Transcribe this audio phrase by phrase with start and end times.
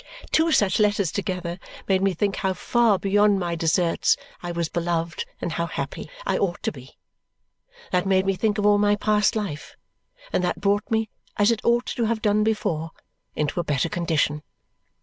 [0.31, 5.25] Two such letters together made me think how far beyond my deserts I was beloved
[5.39, 6.97] and how happy I ought to be.
[7.91, 9.75] That made me think of all my past life;
[10.33, 12.89] and that brought me, as it ought to have done before,
[13.35, 14.41] into a better condition.